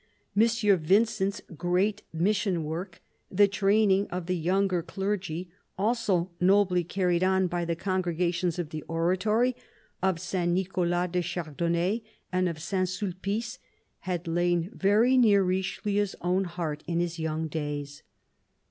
[0.33, 7.45] Monsieur Vincent's great Mission work, the training of the younger clergy, also nobly carried on
[7.45, 9.55] by the congregations of the Oratory,
[10.01, 10.51] of St.
[10.51, 12.01] Nicolas du Chardonnet
[12.31, 13.59] and of Saint Sulpice,
[13.99, 18.01] had lain very near Richelieu's own heart in his young days.